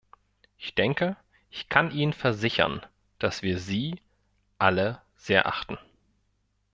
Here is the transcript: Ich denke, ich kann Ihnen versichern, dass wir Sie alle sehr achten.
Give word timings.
Ich 0.57 0.73
denke, 0.73 1.15
ich 1.51 1.69
kann 1.69 1.91
Ihnen 1.91 2.13
versichern, 2.13 2.83
dass 3.19 3.43
wir 3.43 3.59
Sie 3.59 4.01
alle 4.57 4.99
sehr 5.15 5.45
achten. 5.45 5.77